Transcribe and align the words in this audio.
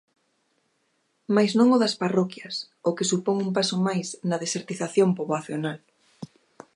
Mais 1.35 1.51
non 1.57 1.67
o 1.75 1.81
das 1.83 1.95
parroquias, 2.01 2.55
o 2.89 2.91
que 2.97 3.09
supón 3.11 3.35
un 3.45 3.49
paso 3.57 3.75
máis 3.87 4.07
na 4.29 4.37
desertización 4.43 5.09
poboacional. 5.19 5.79